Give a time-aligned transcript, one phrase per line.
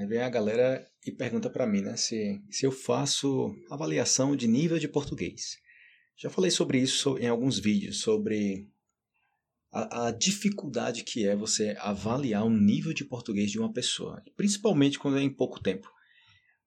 [0.00, 4.48] Aí vem a galera e pergunta para mim, né, se, se eu faço avaliação de
[4.48, 5.58] nível de português.
[6.16, 8.66] Já falei sobre isso em alguns vídeos, sobre
[9.70, 14.98] a, a, dificuldade que é você avaliar o nível de português de uma pessoa, principalmente
[14.98, 15.86] quando é em pouco tempo.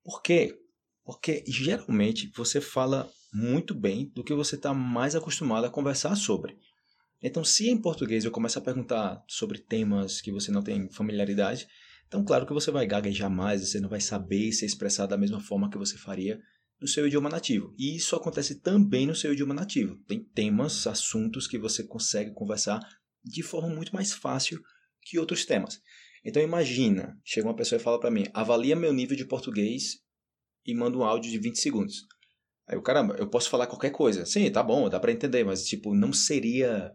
[0.03, 0.55] Por quê?
[1.03, 6.55] Porque geralmente você fala muito bem do que você está mais acostumado a conversar sobre.
[7.19, 11.67] Então, se em português eu começar a perguntar sobre temas que você não tem familiaridade,
[12.13, 15.39] então claro que você vai gaguejar mais, você não vai saber se expressar da mesma
[15.39, 16.39] forma que você faria
[16.79, 17.73] no seu idioma nativo.
[17.75, 19.97] E isso acontece também no seu idioma nativo.
[20.07, 22.79] Tem temas, assuntos que você consegue conversar
[23.23, 24.61] de forma muito mais fácil
[25.01, 25.81] que outros temas.
[26.23, 29.97] Então imagina, chega uma pessoa e fala para mim, avalia meu nível de português
[30.63, 32.05] e manda um áudio de 20 segundos.
[32.67, 34.23] Aí o caramba, eu posso falar qualquer coisa.
[34.23, 36.93] Sim, tá bom, dá para entender, mas tipo, não seria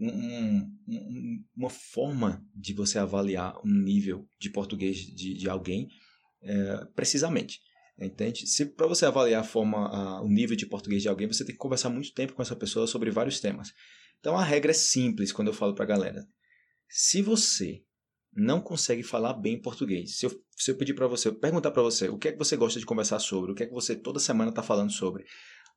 [0.00, 5.88] um, um, uma forma de você avaliar um nível de português de, de alguém
[6.42, 7.60] é, precisamente.
[7.98, 8.46] Entende?
[8.46, 11.54] Se para você avaliar a forma, a, o nível de português de alguém, você tem
[11.54, 13.72] que conversar muito tempo com essa pessoa sobre vários temas.
[14.18, 16.26] Então a regra é simples quando eu falo para a galera.
[16.88, 17.82] Se você
[18.32, 20.16] não consegue falar bem português.
[20.16, 22.56] Se eu, se eu pedir para você, perguntar para você o que é que você
[22.56, 25.24] gosta de conversar sobre, o que é que você toda semana está falando sobre,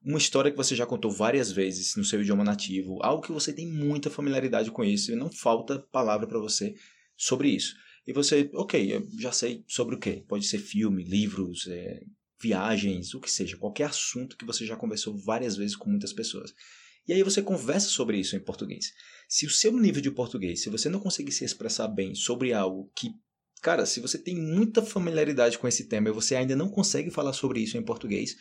[0.04, 3.54] uma história que você já contou várias vezes no seu idioma nativo, algo que você
[3.54, 6.76] tem muita familiaridade com isso e não falta palavra para você
[7.16, 7.76] sobre isso.
[8.06, 10.24] E você, ok, eu já sei sobre o que.
[10.28, 12.02] Pode ser filme, livros, é,
[12.42, 16.54] viagens, o que seja, qualquer assunto que você já conversou várias vezes com muitas pessoas.
[17.08, 18.92] E aí você conversa sobre isso em português.
[19.28, 22.92] Se o seu nível de português, se você não conseguir se expressar bem sobre algo
[22.96, 23.12] que,
[23.62, 27.34] cara, se você tem muita familiaridade com esse tema e você ainda não consegue falar
[27.34, 28.36] sobre isso em português,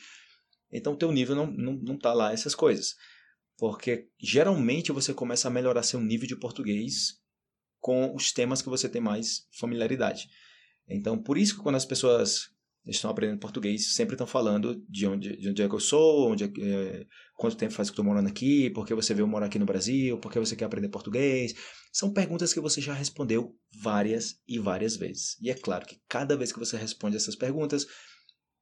[0.73, 2.95] então o teu nível não, não, não tá lá essas coisas.
[3.59, 7.21] Porque geralmente você começa a melhorar seu nível de português
[7.79, 10.29] com os temas que você tem mais familiaridade.
[10.89, 12.53] Então, por isso que quando as pessoas
[12.87, 16.45] estão aprendendo português, sempre estão falando de onde, de onde é que eu sou, onde
[16.45, 17.07] é, é,
[17.37, 20.19] quanto tempo faz que estou morando aqui, por que você veio morar aqui no Brasil,
[20.19, 21.55] por que você quer aprender português.
[21.93, 25.37] São perguntas que você já respondeu várias e várias vezes.
[25.41, 27.87] E é claro que cada vez que você responde essas perguntas,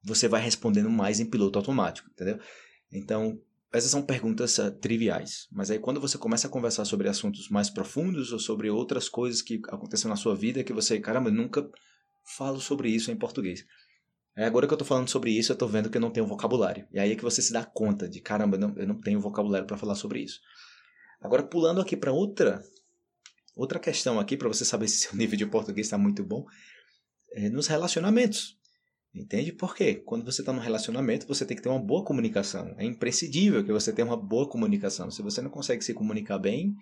[0.02, 2.38] você vai respondendo mais em piloto automático, entendeu?
[2.92, 3.40] Então,
[3.72, 7.70] essas são perguntas uh, triviais, mas aí quando você começa a conversar sobre assuntos mais
[7.70, 11.68] profundos ou sobre outras coisas que aconteceram na sua vida que você, caramba, eu nunca
[12.36, 13.64] falo sobre isso em português.
[14.36, 16.26] É agora que eu estou falando sobre isso, eu estou vendo que eu não tenho
[16.26, 16.86] vocabulário.
[16.92, 19.20] E aí é que você se dá conta de, caramba, eu não, eu não tenho
[19.20, 20.40] vocabulário para falar sobre isso.
[21.20, 22.62] Agora, pulando aqui para outra
[23.54, 26.44] outra questão aqui, para você saber se seu nível de português está muito bom,
[27.32, 28.58] é nos relacionamentos.
[29.14, 29.52] Entende?
[29.52, 29.94] Por quê?
[29.94, 32.74] Quando você está num relacionamento, você tem que ter uma boa comunicação.
[32.78, 35.10] É imprescindível que você tenha uma boa comunicação.
[35.10, 36.76] Se você não consegue se comunicar bem,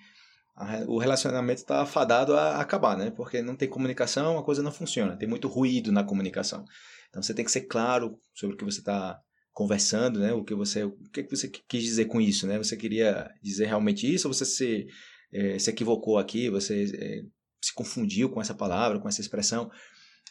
[0.86, 3.10] o relacionamento está fadado a acabar, né?
[3.10, 5.16] Porque não tem comunicação, a coisa não funciona.
[5.16, 6.64] Tem muito ruído na comunicação.
[7.08, 9.18] Então você tem que ser claro sobre o que você está
[9.52, 10.32] conversando, né?
[10.32, 12.58] O que você, o que você quis dizer com isso, né?
[12.58, 14.86] Você queria dizer realmente isso ou você se,
[15.32, 16.50] é, se equivocou aqui?
[16.50, 17.22] Você é,
[17.62, 19.70] se confundiu com essa palavra, com essa expressão?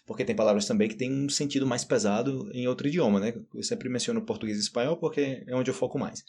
[0.07, 3.33] Porque tem palavras também que têm um sentido mais pesado em outro idioma, né?
[3.53, 6.23] Eu sempre menciono português e espanhol porque é onde eu foco mais.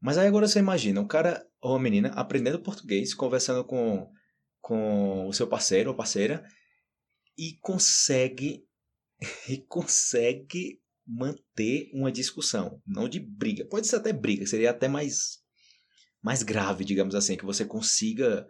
[0.00, 4.08] Mas aí agora você imagina, um cara ou uma menina aprendendo português, conversando com,
[4.60, 6.46] com o seu parceiro ou parceira
[7.36, 8.64] e consegue
[9.50, 13.66] e consegue manter uma discussão, não de briga.
[13.66, 15.40] Pode ser até briga, seria até mais
[16.22, 18.46] mais grave, digamos assim, que você consiga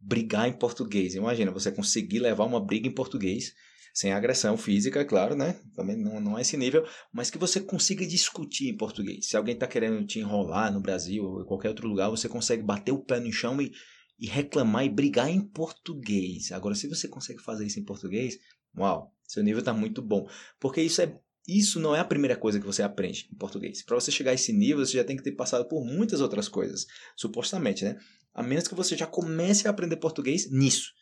[0.00, 1.14] brigar em português.
[1.14, 3.52] Imagina, você conseguir levar uma briga em português,
[3.92, 5.60] sem agressão física, claro, né?
[5.74, 9.26] Também não, não é esse nível, mas que você consiga discutir em português.
[9.26, 12.62] Se alguém está querendo te enrolar no Brasil ou em qualquer outro lugar, você consegue
[12.62, 13.72] bater o pé no chão e,
[14.18, 16.52] e reclamar e brigar em português.
[16.52, 18.38] Agora, se você consegue fazer isso em português,
[18.76, 20.28] uau, seu nível está muito bom.
[20.60, 23.82] Porque isso é isso não é a primeira coisa que você aprende em português.
[23.82, 26.46] Para você chegar a esse nível, você já tem que ter passado por muitas outras
[26.46, 26.86] coisas,
[27.16, 27.98] supostamente, né?
[28.34, 30.92] A menos que você já comece a aprender português nisso.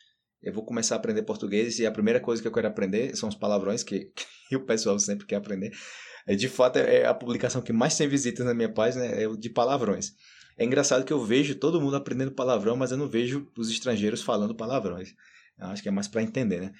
[0.42, 3.28] Eu vou começar a aprender português e a primeira coisa que eu quero aprender são
[3.28, 4.12] os palavrões que,
[4.48, 5.70] que o pessoal sempre quer aprender.
[6.26, 9.36] É, de fato, é a publicação que mais tem visitas na minha página, é o
[9.36, 10.12] de palavrões.
[10.58, 14.22] É engraçado que eu vejo todo mundo aprendendo palavrão, mas eu não vejo os estrangeiros
[14.22, 15.14] falando palavrões.
[15.58, 16.72] Eu acho que é mais para entender, né?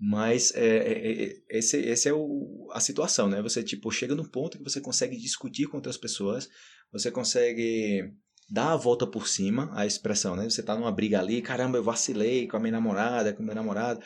[0.00, 3.42] Mas é, é, é, esse, esse é o, a situação, né?
[3.42, 6.48] Você tipo chega num ponto que você consegue discutir com outras pessoas,
[6.92, 8.12] você consegue
[8.48, 10.48] dá a volta por cima, a expressão, né?
[10.48, 13.54] Você tá numa briga ali, caramba, eu vacilei com a minha namorada, com o meu
[13.54, 14.00] namorado.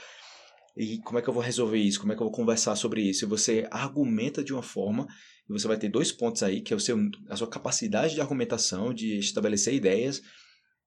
[0.76, 2.00] E como é que eu vou resolver isso?
[2.00, 3.24] Como é que eu vou conversar sobre isso?
[3.24, 5.06] E você argumenta de uma forma,
[5.48, 6.96] e você vai ter dois pontos aí, que é o seu,
[7.28, 10.22] a sua capacidade de argumentação, de estabelecer ideias,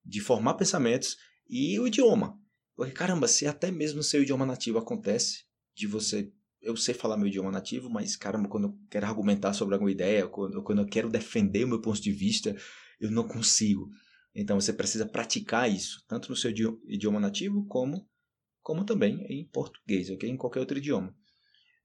[0.04, 1.16] de formar pensamentos
[1.48, 2.38] e o idioma.
[2.76, 5.44] Porque, caramba, se até mesmo seu idioma nativo acontece
[5.74, 6.30] de você
[6.66, 10.26] eu sei falar meu idioma nativo, mas caramba, quando eu quero argumentar sobre alguma ideia,
[10.26, 12.56] quando, quando eu quero defender o meu ponto de vista,
[13.00, 13.88] eu não consigo.
[14.34, 16.50] Então você precisa praticar isso, tanto no seu
[16.86, 18.06] idioma nativo como
[18.62, 20.28] como também em português, ok?
[20.28, 21.14] Em qualquer outro idioma.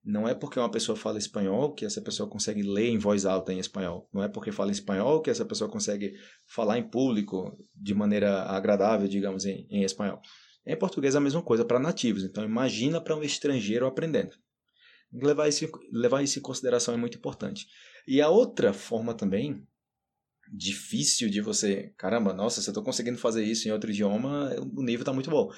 [0.03, 3.53] Não é porque uma pessoa fala espanhol que essa pessoa consegue ler em voz alta
[3.53, 4.09] em espanhol.
[4.11, 6.15] Não é porque fala espanhol que essa pessoa consegue
[6.47, 10.19] falar em público de maneira agradável, digamos, em, em espanhol.
[10.65, 12.23] Em português é a mesma coisa para nativos.
[12.23, 14.35] Então imagina para um estrangeiro aprendendo.
[15.13, 17.67] Levar isso, levar isso em consideração é muito importante.
[18.07, 19.63] E a outra forma também
[20.51, 24.83] difícil de você, caramba, nossa, se eu estou conseguindo fazer isso em outro idioma, o
[24.83, 25.49] nível está muito bom.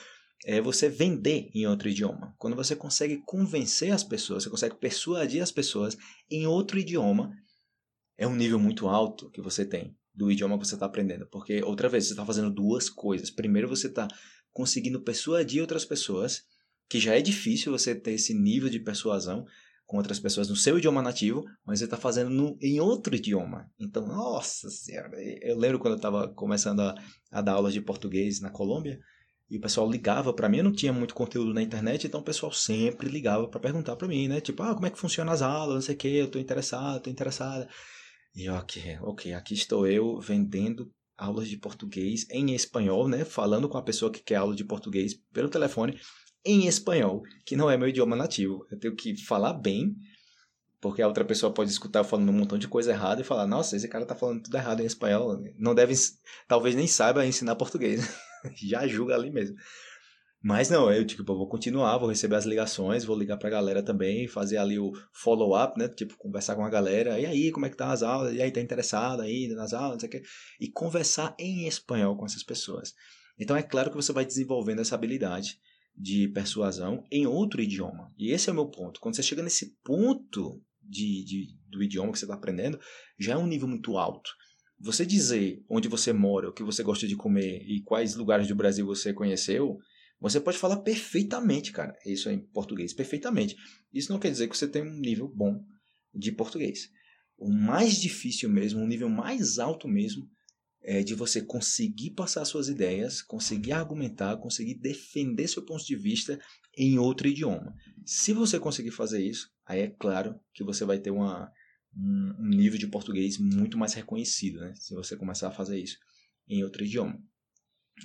[0.45, 2.35] É você vender em outro idioma.
[2.37, 5.97] Quando você consegue convencer as pessoas, você consegue persuadir as pessoas
[6.29, 7.33] em outro idioma,
[8.17, 11.27] é um nível muito alto que você tem do idioma que você está aprendendo.
[11.31, 13.31] Porque, outra vez, você está fazendo duas coisas.
[13.31, 14.07] Primeiro, você está
[14.51, 16.43] conseguindo persuadir outras pessoas
[16.87, 19.45] que já é difícil você ter esse nível de persuasão
[19.93, 23.69] com outras pessoas no seu idioma nativo, mas você está fazendo no, em outro idioma.
[23.79, 25.11] Então, nossa senhora,
[25.43, 26.95] eu lembro quando eu estava começando a,
[27.31, 28.99] a, dar aulas de português na Colômbia,
[29.51, 32.23] e o pessoal ligava para mim, eu não tinha muito conteúdo na internet, então o
[32.23, 34.41] pessoal sempre ligava para perguntar para mim, né?
[34.41, 36.97] Tipo, ah, como é que funciona as aulas, não sei o que, eu estou interessado,
[36.97, 37.69] estou interessada.
[38.33, 43.23] E ok, ok, aqui estou eu vendendo aulas de português em espanhol, né?
[43.23, 45.99] Falando com a pessoa que quer aula de português pelo telefone
[46.45, 48.65] em espanhol, que não é meu idioma nativo.
[48.69, 49.95] Eu tenho que falar bem,
[50.81, 53.47] porque a outra pessoa pode escutar eu falando um montão de coisa errada e falar:
[53.47, 55.41] "Nossa, esse cara tá falando tudo errado em espanhol".
[55.57, 55.93] Não deve,
[56.47, 58.01] talvez nem saiba ensinar português.
[58.55, 59.55] Já julga ali mesmo.
[60.45, 64.27] Mas não, eu tipo, vou continuar, vou receber as ligações, vou ligar pra galera também,
[64.27, 65.87] fazer ali o follow-up, né?
[65.87, 67.17] Tipo, conversar com a galera.
[67.17, 68.33] E aí, como é que tá as aulas?
[68.35, 69.93] E aí, tá interessado ainda nas aulas?
[69.93, 70.21] Não sei o quê.
[70.59, 72.93] E conversar em espanhol com essas pessoas.
[73.39, 75.57] Então é claro que você vai desenvolvendo essa habilidade
[75.95, 78.11] de persuasão em outro idioma.
[78.17, 78.99] E esse é o meu ponto.
[78.99, 82.79] Quando você chega nesse ponto de, de do idioma que você está aprendendo,
[83.17, 84.31] já é um nível muito alto.
[84.79, 88.55] Você dizer onde você mora, o que você gosta de comer e quais lugares do
[88.55, 89.77] Brasil você conheceu,
[90.19, 91.95] você pode falar perfeitamente, cara.
[92.05, 93.55] Isso é em português, perfeitamente.
[93.93, 95.63] Isso não quer dizer que você tem um nível bom
[96.13, 96.89] de português.
[97.37, 100.27] O mais difícil mesmo, o nível mais alto mesmo,
[100.83, 106.39] é, de você conseguir passar suas ideias, conseguir argumentar, conseguir defender seu ponto de vista
[106.77, 107.73] em outro idioma.
[108.05, 111.49] Se você conseguir fazer isso, aí é claro que você vai ter uma,
[111.95, 114.73] um, nível de português muito mais reconhecido, né?
[114.75, 115.97] Se você começar a fazer isso
[116.47, 117.17] em outro idioma.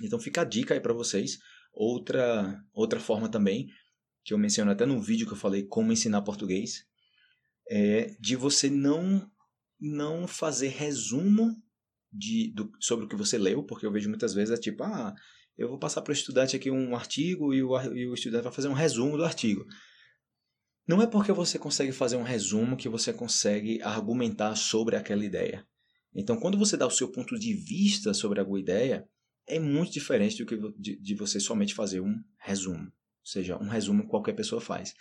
[0.01, 1.37] Então fica a dica aí para vocês.
[1.73, 3.67] Outra, outra forma também,
[4.23, 6.85] que eu menciono até no vídeo que eu falei como ensinar português,
[7.69, 9.29] é de você não,
[9.79, 11.61] não fazer resumo
[12.11, 15.13] de, do, sobre o que você leu, porque eu vejo muitas vezes é tipo, ah,
[15.57, 18.53] eu vou passar para o estudante aqui um artigo e o, e o estudante vai
[18.53, 19.65] fazer um resumo do artigo.
[20.87, 25.67] Não é porque você consegue fazer um resumo que você consegue argumentar sobre aquela ideia.
[26.15, 29.07] Então, quando você dá o seu ponto de vista sobre alguma ideia,
[29.45, 32.85] é muito diferente do que de, de você somente fazer um resumo.
[32.85, 34.93] Ou seja, um resumo qualquer pessoa faz.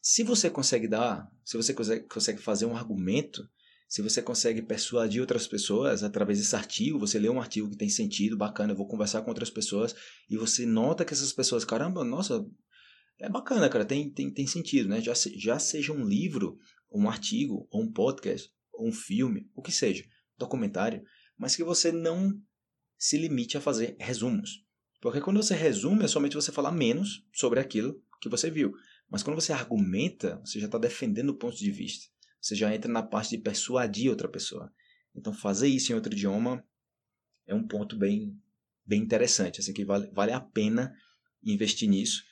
[0.00, 3.46] Se você consegue dar, se você consegue, consegue fazer um argumento,
[3.88, 7.88] se você consegue persuadir outras pessoas através desse artigo, você lê um artigo que tem
[7.88, 9.96] sentido, bacana, eu vou conversar com outras pessoas
[10.28, 12.46] e você nota que essas pessoas, caramba, nossa,
[13.18, 15.00] é bacana, cara, tem, tem, tem sentido, né?
[15.00, 16.58] Já, já seja um livro,
[16.92, 20.04] um artigo, ou um podcast, ou um filme, o que seja,
[20.36, 21.02] documentário,
[21.38, 22.38] mas que você não
[22.98, 24.66] se limite a fazer resumos.
[25.00, 28.72] Porque quando você resume, é somente você falar menos sobre aquilo que você viu.
[29.08, 32.06] Mas quando você argumenta, você já está defendendo o ponto de vista.
[32.40, 34.72] Você já entra na parte de persuadir outra pessoa.
[35.14, 36.64] Então, fazer isso em outro idioma
[37.46, 38.36] é um ponto bem,
[38.86, 40.94] bem interessante, assim, que vale, vale a pena
[41.42, 42.22] investir nisso.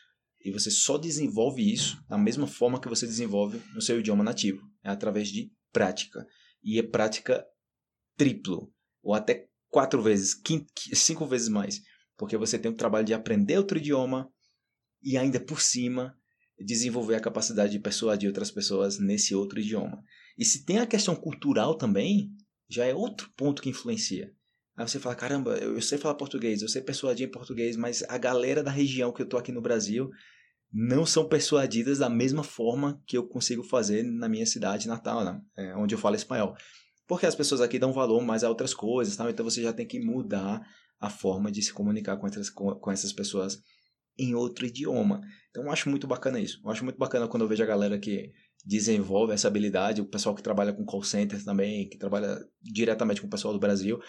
[0.40, 4.62] E você só desenvolve isso da mesma forma que você desenvolve no seu idioma nativo.
[4.84, 6.24] É através de prática.
[6.62, 7.44] E é prática
[8.16, 8.72] triplo,
[9.02, 10.40] ou até quatro vezes,
[10.94, 11.82] cinco vezes mais.
[12.16, 14.30] Porque você tem o trabalho de aprender outro idioma
[15.02, 16.16] e ainda por cima
[16.58, 20.02] desenvolver a capacidade de persuadir outras pessoas nesse outro idioma.
[20.38, 22.30] E se tem a questão cultural também,
[22.68, 24.32] já é outro ponto que influencia.
[24.76, 28.18] Aí você fala, caramba, eu, sei falar português, eu sei persuadir em português, mas a
[28.18, 30.10] galera da região que eu tô aqui no Brasil
[30.70, 35.40] não são persuadidas da mesma forma que eu consigo fazer na minha cidade natal, né?
[35.56, 36.54] é, onde eu falo espanhol.
[37.06, 40.00] Porque as pessoas aqui dão valor mais a outras coisas, então você já tem que
[40.00, 40.60] mudar
[41.00, 43.62] a forma de se comunicar com essas, com essas pessoas
[44.18, 45.20] em outro idioma.
[45.50, 46.60] Então eu acho muito bacana isso.
[46.64, 48.32] Eu acho muito bacana quando eu vejo a galera que
[48.64, 53.26] desenvolve essa habilidade, o pessoal que trabalha com call center também, que trabalha diretamente com
[53.26, 54.00] o pessoal do Brasil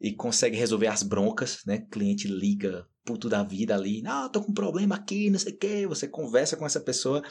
[0.00, 1.86] e consegue resolver as broncas, né?
[1.90, 5.58] Cliente liga, puto da vida ali, ah, tô com um problema aqui, não sei o
[5.58, 5.86] quê.
[5.86, 7.22] Você conversa com essa pessoa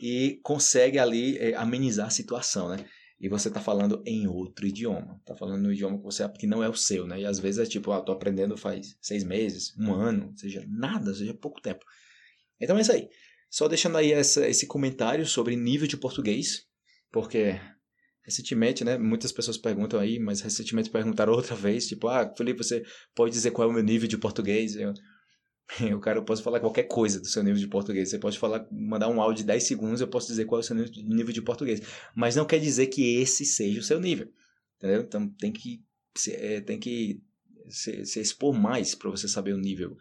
[0.00, 2.86] e consegue ali é, amenizar a situação, né?
[3.18, 6.62] E você está falando em outro idioma, está falando no idioma que você que não
[6.62, 7.20] é o seu, né?
[7.20, 11.14] E às vezes é tipo, ah, tô aprendendo faz seis meses, um ano, seja nada,
[11.14, 11.84] seja pouco tempo.
[12.60, 13.08] Então é isso aí.
[13.50, 16.66] Só deixando aí essa, esse comentário sobre nível de português,
[17.10, 17.58] porque
[18.22, 22.82] recentemente, né, muitas pessoas perguntam aí, mas recentemente perguntaram outra vez, tipo, ah, Felipe, você
[23.14, 24.74] pode dizer qual é o meu nível de português?
[24.74, 24.92] Eu,
[25.80, 28.10] eu cara, eu posso falar qualquer coisa do seu nível de português.
[28.10, 30.64] Você pode falar, mandar um áudio de 10 segundos, eu posso dizer qual é o
[30.64, 31.82] seu nível de português.
[32.14, 34.28] Mas não quer dizer que esse seja o seu nível.
[34.76, 35.02] Entendeu?
[35.02, 35.82] Então tem que,
[36.28, 37.20] é, tem que
[37.68, 39.96] se, se expor mais para você saber o nível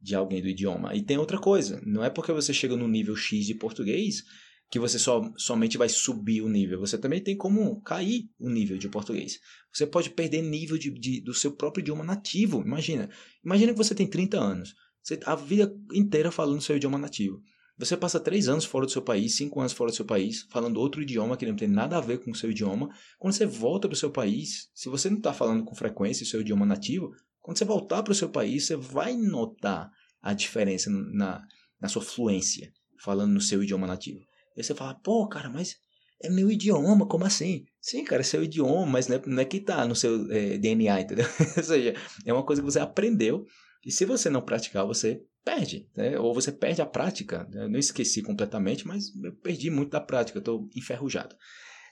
[0.00, 0.94] de alguém do idioma.
[0.94, 4.24] E tem outra coisa, não é porque você chega no nível X de português
[4.70, 6.78] que você só, somente vai subir o nível.
[6.78, 9.40] Você também tem como cair o nível de português.
[9.72, 12.62] Você pode perder nível de, de, do seu próprio idioma nativo.
[12.64, 13.10] Imagina.
[13.44, 14.74] Imagina que você tem 30 anos.
[15.02, 17.42] Você a vida inteira falando seu idioma nativo.
[17.78, 20.76] Você passa três anos fora do seu país, cinco anos fora do seu país, falando
[20.76, 22.90] outro idioma que não tem nada a ver com o seu idioma.
[23.18, 26.26] Quando você volta para o seu país, se você não está falando com frequência o
[26.26, 29.90] seu idioma nativo, quando você voltar para o seu país, você vai notar
[30.20, 31.42] a diferença na,
[31.80, 32.70] na sua fluência,
[33.02, 34.20] falando no seu idioma nativo.
[34.54, 35.76] E você fala, pô, cara, mas
[36.22, 37.64] é meu idioma, como assim?
[37.80, 40.58] Sim, cara, é seu idioma, mas não é, não é que tá no seu é,
[40.58, 41.26] DNA, entendeu?
[41.56, 41.94] Ou seja,
[42.26, 43.46] é uma coisa que você aprendeu
[43.84, 46.18] e se você não praticar, você perde, né?
[46.18, 47.48] ou você perde a prática.
[47.52, 51.34] Eu não esqueci completamente, mas eu perdi muito da prática, eu estou enferrujado.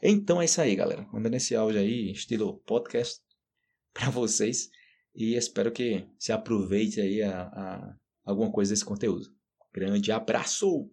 [0.03, 1.07] Então é isso aí, galera.
[1.13, 3.21] Mandando esse áudio aí, estilo podcast,
[3.93, 4.69] para vocês.
[5.15, 9.27] E espero que se aproveite aí a, a alguma coisa desse conteúdo.
[9.73, 10.91] Grande abraço!